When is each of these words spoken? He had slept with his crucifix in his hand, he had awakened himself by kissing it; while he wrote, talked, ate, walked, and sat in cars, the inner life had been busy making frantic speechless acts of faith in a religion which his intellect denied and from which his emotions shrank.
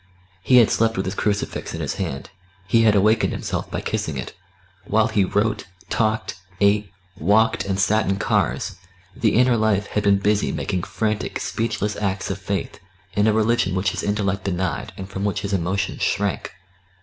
He 0.41 0.57
had 0.57 0.71
slept 0.71 0.97
with 0.97 1.05
his 1.05 1.13
crucifix 1.13 1.75
in 1.75 1.79
his 1.79 1.93
hand, 2.01 2.31
he 2.67 2.81
had 2.81 2.95
awakened 2.95 3.33
himself 3.33 3.69
by 3.69 3.81
kissing 3.81 4.17
it; 4.17 4.33
while 4.87 5.05
he 5.09 5.23
wrote, 5.23 5.67
talked, 5.91 6.39
ate, 6.59 6.89
walked, 7.19 7.65
and 7.65 7.79
sat 7.79 8.09
in 8.09 8.15
cars, 8.17 8.77
the 9.15 9.35
inner 9.35 9.55
life 9.55 9.85
had 9.93 10.01
been 10.03 10.17
busy 10.17 10.51
making 10.51 10.81
frantic 10.81 11.39
speechless 11.39 11.95
acts 11.97 12.31
of 12.31 12.39
faith 12.39 12.79
in 13.13 13.27
a 13.27 13.31
religion 13.31 13.75
which 13.75 13.91
his 13.91 14.01
intellect 14.01 14.43
denied 14.43 14.91
and 14.97 15.07
from 15.07 15.23
which 15.23 15.41
his 15.41 15.53
emotions 15.53 16.01
shrank. 16.01 16.51